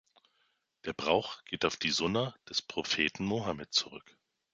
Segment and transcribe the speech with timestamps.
[0.85, 4.17] Der Brauch geht auf die Sunna des Propheten Mohammed zurück.